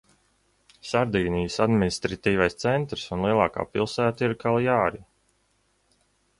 [0.91, 5.07] Sardīnijas administratīvais centrs un lielākā pilsēta ir Kaljāri.